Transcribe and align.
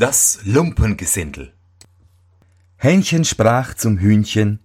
Das 0.00 0.38
Lumpengesindel. 0.44 1.52
Hähnchen 2.76 3.24
sprach 3.24 3.74
zum 3.74 3.98
Hühnchen, 3.98 4.60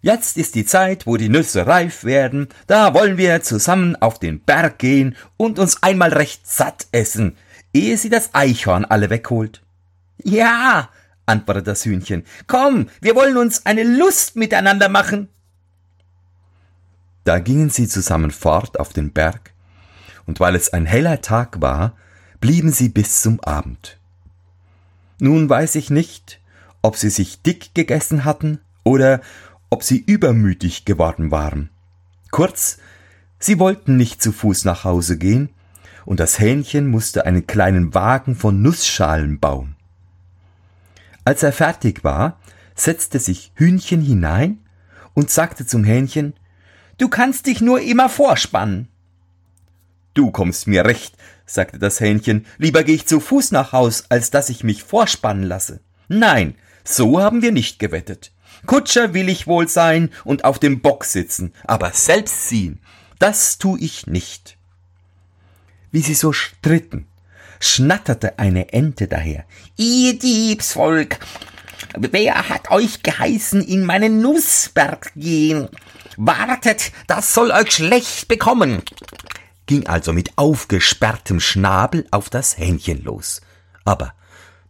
Jetzt 0.00 0.36
ist 0.36 0.56
die 0.56 0.66
Zeit, 0.66 1.06
wo 1.06 1.16
die 1.16 1.28
Nüsse 1.28 1.68
reif 1.68 2.02
werden, 2.02 2.48
da 2.66 2.92
wollen 2.92 3.18
wir 3.18 3.40
zusammen 3.42 3.94
auf 3.94 4.18
den 4.18 4.40
Berg 4.40 4.80
gehen 4.80 5.14
und 5.36 5.60
uns 5.60 5.84
einmal 5.84 6.12
recht 6.12 6.44
satt 6.44 6.88
essen, 6.90 7.36
ehe 7.72 7.96
sie 7.96 8.08
das 8.08 8.30
Eichhorn 8.34 8.84
alle 8.84 9.10
wegholt. 9.10 9.62
Ja, 10.24 10.88
antwortete 11.24 11.66
das 11.66 11.84
Hühnchen, 11.84 12.24
komm, 12.48 12.88
wir 13.00 13.14
wollen 13.14 13.36
uns 13.36 13.64
eine 13.64 13.84
Lust 13.84 14.34
miteinander 14.34 14.88
machen. 14.88 15.28
Da 17.22 17.38
gingen 17.38 17.70
sie 17.70 17.86
zusammen 17.86 18.32
fort 18.32 18.80
auf 18.80 18.92
den 18.92 19.12
Berg, 19.12 19.52
und 20.26 20.40
weil 20.40 20.56
es 20.56 20.72
ein 20.72 20.84
heller 20.84 21.20
Tag 21.20 21.60
war, 21.60 21.96
blieben 22.40 22.72
sie 22.72 22.88
bis 22.88 23.22
zum 23.22 23.38
Abend. 23.38 24.01
Nun 25.22 25.48
weiß 25.48 25.76
ich 25.76 25.88
nicht, 25.88 26.40
ob 26.82 26.96
sie 26.96 27.08
sich 27.08 27.42
dick 27.42 27.76
gegessen 27.76 28.24
hatten 28.24 28.58
oder 28.82 29.20
ob 29.70 29.84
sie 29.84 29.98
übermütig 29.98 30.84
geworden 30.84 31.30
waren. 31.30 31.70
Kurz, 32.32 32.78
sie 33.38 33.60
wollten 33.60 33.96
nicht 33.96 34.20
zu 34.20 34.32
Fuß 34.32 34.64
nach 34.64 34.82
Hause 34.82 35.18
gehen, 35.18 35.50
und 36.06 36.18
das 36.18 36.40
Hähnchen 36.40 36.88
musste 36.88 37.24
einen 37.24 37.46
kleinen 37.46 37.94
Wagen 37.94 38.34
von 38.34 38.62
Nussschalen 38.62 39.38
bauen. 39.38 39.76
Als 41.24 41.44
er 41.44 41.52
fertig 41.52 42.02
war, 42.02 42.40
setzte 42.74 43.20
sich 43.20 43.52
Hühnchen 43.54 44.02
hinein 44.02 44.58
und 45.14 45.30
sagte 45.30 45.64
zum 45.64 45.84
Hähnchen 45.84 46.34
Du 46.98 47.08
kannst 47.08 47.46
dich 47.46 47.60
nur 47.60 47.80
immer 47.80 48.08
vorspannen. 48.08 48.88
Du 50.14 50.30
kommst 50.30 50.66
mir 50.66 50.84
recht, 50.84 51.14
sagte 51.46 51.78
das 51.78 52.00
Hähnchen, 52.00 52.46
lieber 52.58 52.84
gehe 52.84 52.94
ich 52.94 53.06
zu 53.06 53.18
Fuß 53.18 53.52
nach 53.52 53.72
Haus, 53.72 54.04
als 54.10 54.30
dass 54.30 54.50
ich 54.50 54.62
mich 54.62 54.82
vorspannen 54.82 55.44
lasse. 55.44 55.80
Nein, 56.08 56.54
so 56.84 57.20
haben 57.20 57.42
wir 57.42 57.52
nicht 57.52 57.78
gewettet. 57.78 58.32
Kutscher 58.66 59.14
will 59.14 59.28
ich 59.28 59.46
wohl 59.46 59.68
sein 59.68 60.10
und 60.24 60.44
auf 60.44 60.58
dem 60.58 60.80
Bock 60.80 61.04
sitzen, 61.04 61.52
aber 61.64 61.92
selbst 61.92 62.48
ziehen, 62.48 62.80
das 63.18 63.58
tu 63.58 63.76
ich 63.80 64.06
nicht. 64.06 64.58
Wie 65.90 66.02
sie 66.02 66.14
so 66.14 66.32
stritten, 66.32 67.06
schnatterte 67.58 68.38
eine 68.38 68.72
Ente 68.72 69.08
daher. 69.08 69.44
Ihr 69.76 70.18
Diebsvolk, 70.18 71.18
wer 71.96 72.48
hat 72.48 72.70
euch 72.70 73.02
geheißen, 73.02 73.62
in 73.62 73.84
meinen 73.84 74.20
Nussberg 74.20 75.12
gehen? 75.16 75.68
Wartet, 76.16 76.92
das 77.06 77.32
soll 77.32 77.50
euch 77.50 77.72
schlecht 77.72 78.28
bekommen 78.28 78.82
ging 79.72 79.86
also 79.86 80.12
mit 80.12 80.36
aufgesperrtem 80.36 81.40
Schnabel 81.40 82.06
auf 82.10 82.28
das 82.28 82.58
Hähnchen 82.58 83.02
los. 83.04 83.40
Aber 83.86 84.12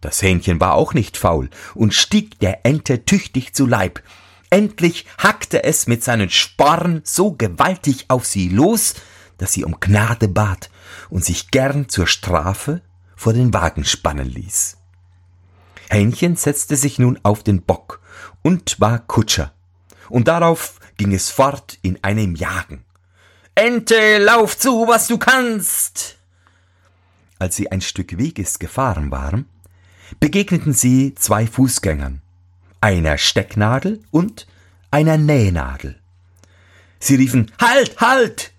das 0.00 0.22
Hähnchen 0.22 0.60
war 0.60 0.74
auch 0.74 0.94
nicht 0.94 1.16
faul 1.16 1.50
und 1.74 1.92
stieg 1.92 2.38
der 2.38 2.64
Ente 2.64 3.04
tüchtig 3.04 3.52
zu 3.52 3.66
Leib. 3.66 4.00
Endlich 4.48 5.06
hackte 5.18 5.64
es 5.64 5.88
mit 5.88 6.04
seinen 6.04 6.30
Sporn 6.30 7.00
so 7.02 7.32
gewaltig 7.32 8.04
auf 8.10 8.26
sie 8.26 8.48
los, 8.48 8.94
dass 9.38 9.52
sie 9.52 9.64
um 9.64 9.80
Gnade 9.80 10.28
bat 10.28 10.70
und 11.10 11.24
sich 11.24 11.50
gern 11.50 11.88
zur 11.88 12.06
Strafe 12.06 12.80
vor 13.16 13.32
den 13.32 13.52
Wagen 13.52 13.84
spannen 13.84 14.28
ließ. 14.28 14.76
Hähnchen 15.90 16.36
setzte 16.36 16.76
sich 16.76 17.00
nun 17.00 17.18
auf 17.24 17.42
den 17.42 17.62
Bock 17.62 18.00
und 18.42 18.80
war 18.80 19.00
Kutscher, 19.00 19.52
und 20.08 20.28
darauf 20.28 20.78
ging 20.96 21.12
es 21.12 21.28
fort 21.28 21.80
in 21.82 21.98
einem 22.04 22.36
Jagen. 22.36 22.84
Ente, 23.54 24.18
lauf 24.18 24.56
zu, 24.56 24.88
was 24.88 25.08
du 25.08 25.18
kannst! 25.18 26.16
Als 27.38 27.56
sie 27.56 27.70
ein 27.70 27.82
Stück 27.82 28.16
Weges 28.16 28.58
gefahren 28.58 29.10
waren, 29.10 29.46
begegneten 30.20 30.72
sie 30.72 31.14
zwei 31.16 31.46
Fußgängern, 31.46 32.22
einer 32.80 33.18
Stecknadel 33.18 34.02
und 34.10 34.46
einer 34.90 35.18
Nähnadel. 35.18 35.98
Sie 36.98 37.16
riefen 37.16 37.52
Halt, 37.60 38.00
halt! 38.00 38.52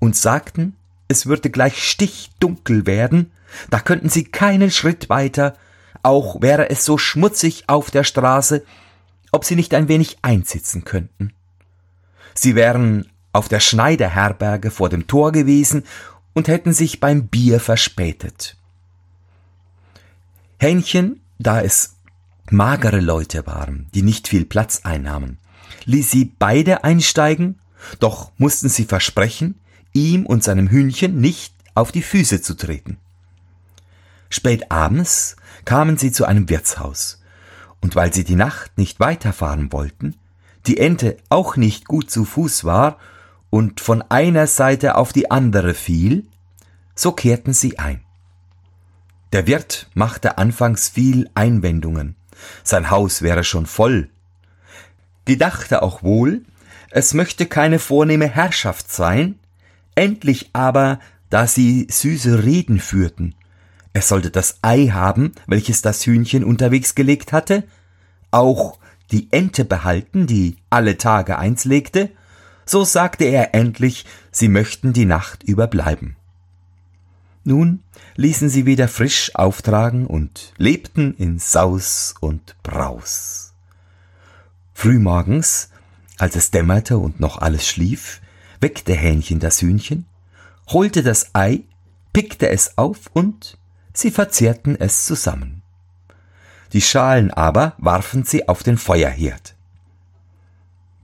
und 0.00 0.16
sagten, 0.16 0.76
es 1.06 1.26
würde 1.26 1.50
gleich 1.50 1.88
stichdunkel 1.88 2.86
werden, 2.86 3.30
da 3.70 3.78
könnten 3.78 4.08
sie 4.08 4.24
keinen 4.24 4.72
Schritt 4.72 5.08
weiter, 5.08 5.56
auch 6.02 6.42
wäre 6.42 6.68
es 6.68 6.84
so 6.84 6.98
schmutzig 6.98 7.68
auf 7.68 7.92
der 7.92 8.02
Straße, 8.02 8.64
ob 9.30 9.44
sie 9.44 9.54
nicht 9.54 9.72
ein 9.74 9.86
wenig 9.86 10.16
einsitzen 10.22 10.84
könnten. 10.84 11.32
Sie 12.34 12.56
wären 12.56 13.11
auf 13.32 13.48
der 13.48 13.60
Schneiderherberge 13.60 14.70
vor 14.70 14.88
dem 14.88 15.06
Tor 15.06 15.32
gewesen 15.32 15.84
und 16.34 16.48
hätten 16.48 16.72
sich 16.72 17.00
beim 17.00 17.28
Bier 17.28 17.60
verspätet. 17.60 18.56
Hähnchen, 20.58 21.20
da 21.38 21.60
es 21.60 21.96
magere 22.50 23.00
Leute 23.00 23.46
waren, 23.46 23.88
die 23.94 24.02
nicht 24.02 24.28
viel 24.28 24.44
Platz 24.44 24.82
einnahmen, 24.84 25.38
ließ 25.84 26.10
sie 26.10 26.32
beide 26.38 26.84
einsteigen, 26.84 27.58
doch 27.98 28.30
mussten 28.38 28.68
sie 28.68 28.84
versprechen, 28.84 29.58
ihm 29.92 30.26
und 30.26 30.44
seinem 30.44 30.68
Hühnchen 30.68 31.20
nicht 31.20 31.54
auf 31.74 31.92
die 31.92 32.02
Füße 32.02 32.42
zu 32.42 32.54
treten. 32.54 32.98
Spät 34.30 34.70
abends 34.70 35.36
kamen 35.64 35.96
sie 35.96 36.12
zu 36.12 36.24
einem 36.24 36.48
Wirtshaus, 36.48 37.20
und 37.80 37.96
weil 37.96 38.12
sie 38.12 38.24
die 38.24 38.36
Nacht 38.36 38.78
nicht 38.78 39.00
weiterfahren 39.00 39.72
wollten, 39.72 40.14
die 40.66 40.78
Ente 40.78 41.16
auch 41.28 41.56
nicht 41.56 41.86
gut 41.86 42.10
zu 42.10 42.24
Fuß 42.24 42.64
war 42.64 42.98
und 43.52 43.82
von 43.82 44.00
einer 44.08 44.46
Seite 44.46 44.94
auf 44.94 45.12
die 45.12 45.30
andere 45.30 45.74
fiel, 45.74 46.24
so 46.94 47.12
kehrten 47.12 47.52
sie 47.52 47.78
ein. 47.78 48.00
Der 49.34 49.46
Wirt 49.46 49.90
machte 49.92 50.38
anfangs 50.38 50.88
viel 50.88 51.28
Einwendungen, 51.34 52.16
sein 52.64 52.90
Haus 52.90 53.20
wäre 53.20 53.44
schon 53.44 53.66
voll, 53.66 54.08
gedachte 55.26 55.82
auch 55.82 56.02
wohl, 56.02 56.46
es 56.90 57.12
möchte 57.12 57.44
keine 57.44 57.78
vornehme 57.78 58.26
Herrschaft 58.26 58.90
sein, 58.90 59.38
endlich 59.94 60.48
aber, 60.54 60.98
da 61.28 61.46
sie 61.46 61.86
süße 61.90 62.44
Reden 62.44 62.80
führten, 62.80 63.34
er 63.92 64.00
sollte 64.02 64.30
das 64.30 64.60
Ei 64.62 64.86
haben, 64.86 65.32
welches 65.46 65.82
das 65.82 66.06
Hühnchen 66.06 66.42
unterwegs 66.42 66.94
gelegt 66.94 67.32
hatte, 67.32 67.64
auch 68.30 68.78
die 69.10 69.28
Ente 69.30 69.66
behalten, 69.66 70.26
die 70.26 70.56
alle 70.70 70.96
Tage 70.96 71.38
eins 71.38 71.66
legte, 71.66 72.08
so 72.64 72.84
sagte 72.84 73.24
er 73.24 73.54
endlich, 73.54 74.04
sie 74.30 74.48
möchten 74.48 74.92
die 74.92 75.04
Nacht 75.04 75.42
überbleiben. 75.42 76.16
Nun 77.44 77.82
ließen 78.16 78.48
sie 78.48 78.66
wieder 78.66 78.88
frisch 78.88 79.34
auftragen 79.34 80.06
und 80.06 80.52
lebten 80.58 81.14
in 81.14 81.38
Saus 81.38 82.14
und 82.20 82.56
Braus. 82.62 83.52
Frühmorgens, 84.74 85.70
als 86.18 86.36
es 86.36 86.50
dämmerte 86.50 86.98
und 86.98 87.20
noch 87.20 87.38
alles 87.38 87.66
schlief, 87.66 88.20
weckte 88.60 88.94
Hähnchen 88.94 89.40
das 89.40 89.60
Hühnchen, 89.60 90.06
holte 90.68 91.02
das 91.02 91.34
Ei, 91.34 91.64
pickte 92.12 92.48
es 92.48 92.78
auf 92.78 93.10
und 93.12 93.58
sie 93.92 94.10
verzehrten 94.10 94.76
es 94.78 95.04
zusammen. 95.04 95.62
Die 96.72 96.80
Schalen 96.80 97.30
aber 97.30 97.74
warfen 97.78 98.24
sie 98.24 98.48
auf 98.48 98.62
den 98.62 98.78
Feuerherd. 98.78 99.51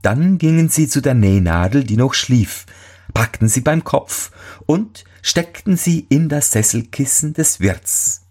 Dann 0.01 0.37
gingen 0.37 0.69
sie 0.69 0.87
zu 0.87 1.01
der 1.01 1.13
Nähnadel, 1.13 1.83
die 1.83 1.97
noch 1.97 2.13
schlief, 2.13 2.65
packten 3.13 3.47
sie 3.47 3.61
beim 3.61 3.83
Kopf 3.83 4.31
und 4.65 5.03
steckten 5.21 5.75
sie 5.75 6.05
in 6.09 6.29
das 6.29 6.51
Sesselkissen 6.51 7.33
des 7.33 7.59
Wirts. 7.59 8.25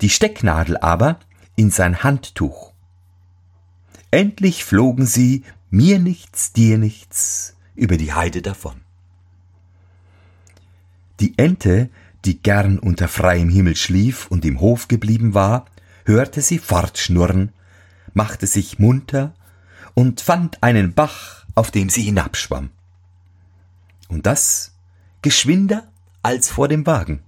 Die 0.00 0.10
Stecknadel 0.10 0.76
aber 0.78 1.20
in 1.54 1.70
sein 1.70 2.02
Handtuch. 2.02 2.72
Endlich 4.10 4.64
flogen 4.64 5.06
sie, 5.06 5.44
mir 5.70 5.98
nichts, 5.98 6.52
dir 6.52 6.76
nichts, 6.76 7.56
über 7.74 7.96
die 7.96 8.12
Heide 8.12 8.42
davon. 8.42 8.80
Die 11.20 11.38
Ente, 11.38 11.88
die 12.24 12.42
gern 12.42 12.78
unter 12.78 13.08
freiem 13.08 13.48
Himmel 13.48 13.76
schlief 13.76 14.26
und 14.26 14.44
im 14.44 14.60
Hof 14.60 14.88
geblieben 14.88 15.34
war, 15.34 15.66
hörte 16.04 16.40
sie 16.40 16.58
fortschnurren, 16.58 17.52
machte 18.12 18.46
sich 18.46 18.78
munter 18.78 19.34
und 19.94 20.20
fand 20.20 20.62
einen 20.62 20.94
Bach, 20.94 21.44
auf 21.54 21.70
dem 21.70 21.90
sie 21.90 22.02
hinabschwamm. 22.02 22.70
Und 24.08 24.26
das 24.26 24.72
geschwinder 25.22 25.88
als 26.22 26.50
vor 26.50 26.68
dem 26.68 26.86
Wagen. 26.86 27.22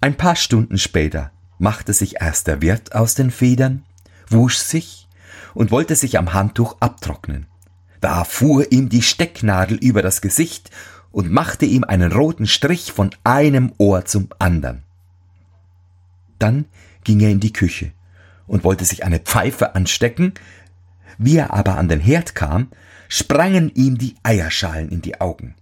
Ein 0.00 0.16
paar 0.16 0.36
Stunden 0.36 0.78
später 0.78 1.30
machte 1.58 1.92
sich 1.92 2.20
erst 2.20 2.46
der 2.46 2.62
Wirt 2.62 2.94
aus 2.94 3.14
den 3.14 3.30
Federn, 3.30 3.84
wusch 4.28 4.56
sich 4.56 5.08
und 5.54 5.70
wollte 5.70 5.96
sich 5.96 6.18
am 6.18 6.32
Handtuch 6.32 6.76
abtrocknen. 6.80 7.46
Da 8.00 8.24
fuhr 8.24 8.72
ihm 8.72 8.88
die 8.88 9.02
Stecknadel 9.02 9.76
über 9.76 10.00
das 10.00 10.22
Gesicht 10.22 10.70
und 11.12 11.30
machte 11.30 11.66
ihm 11.66 11.84
einen 11.84 12.12
roten 12.12 12.46
Strich 12.46 12.92
von 12.92 13.10
einem 13.24 13.72
Ohr 13.78 14.04
zum 14.06 14.28
andern. 14.38 14.84
Dann 16.38 16.64
ging 17.04 17.20
er 17.20 17.30
in 17.30 17.40
die 17.40 17.52
Küche 17.52 17.92
und 18.46 18.64
wollte 18.64 18.84
sich 18.84 19.04
eine 19.04 19.18
Pfeife 19.18 19.74
anstecken, 19.74 20.32
wie 21.18 21.36
er 21.36 21.52
aber 21.52 21.76
an 21.76 21.88
den 21.88 22.00
Herd 22.00 22.34
kam, 22.34 22.68
sprangen 23.08 23.70
ihm 23.74 23.98
die 23.98 24.14
Eierschalen 24.22 24.88
in 24.90 25.02
die 25.02 25.20
Augen. 25.20 25.54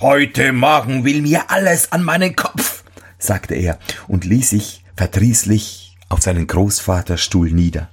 Heute 0.00 0.52
Morgen 0.52 1.04
will 1.04 1.20
mir 1.22 1.50
alles 1.50 1.92
an 1.92 2.02
meinen 2.02 2.34
Kopf, 2.36 2.84
sagte 3.18 3.54
er 3.54 3.78
und 4.08 4.24
ließ 4.24 4.50
sich 4.50 4.84
verdrießlich 4.96 5.96
auf 6.08 6.22
seinen 6.22 6.46
Großvaterstuhl 6.46 7.50
nieder. 7.50 7.88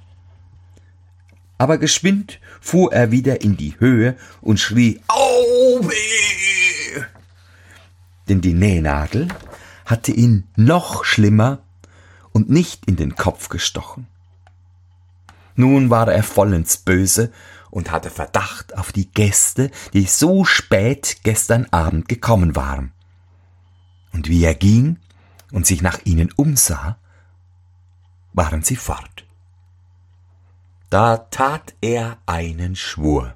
Aber 1.58 1.78
geschwind 1.78 2.40
fuhr 2.60 2.92
er 2.92 3.10
wieder 3.10 3.42
in 3.42 3.56
die 3.56 3.78
Höhe 3.78 4.16
und 4.40 4.58
schrie 4.58 5.00
Au 5.08 5.80
weh! 5.82 7.02
Denn 8.28 8.40
die 8.40 8.54
Nähnadel 8.54 9.28
hatte 9.84 10.12
ihn 10.12 10.44
noch 10.56 11.04
schlimmer 11.04 11.60
und 12.32 12.50
nicht 12.50 12.86
in 12.86 12.96
den 12.96 13.16
Kopf 13.16 13.48
gestochen. 13.48 14.06
Nun 15.58 15.90
war 15.90 16.06
er 16.06 16.22
vollends 16.22 16.76
böse 16.76 17.32
und 17.72 17.90
hatte 17.90 18.10
Verdacht 18.10 18.78
auf 18.78 18.92
die 18.92 19.10
Gäste, 19.10 19.72
die 19.92 20.04
so 20.04 20.44
spät 20.44 21.18
gestern 21.24 21.66
Abend 21.72 22.08
gekommen 22.08 22.54
waren. 22.54 22.92
Und 24.12 24.28
wie 24.28 24.44
er 24.44 24.54
ging 24.54 25.00
und 25.50 25.66
sich 25.66 25.82
nach 25.82 25.98
ihnen 26.04 26.30
umsah, 26.36 26.96
waren 28.34 28.62
sie 28.62 28.76
fort. 28.76 29.26
Da 30.90 31.16
tat 31.16 31.74
er 31.80 32.18
einen 32.24 32.76
Schwur. 32.76 33.34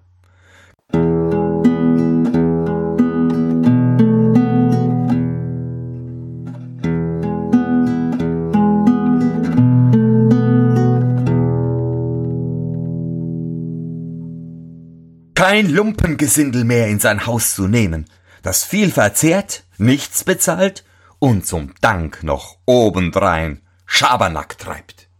Kein 15.52 15.68
Lumpengesindel 15.68 16.64
mehr 16.64 16.88
in 16.88 16.98
sein 16.98 17.26
Haus 17.26 17.54
zu 17.54 17.68
nehmen, 17.68 18.06
das 18.40 18.64
viel 18.64 18.90
verzehrt, 18.90 19.64
nichts 19.76 20.24
bezahlt 20.24 20.82
und 21.18 21.46
zum 21.46 21.74
Dank 21.82 22.22
noch 22.22 22.56
obendrein 22.64 23.60
Schabernack 23.84 24.56
treibt. 24.56 25.10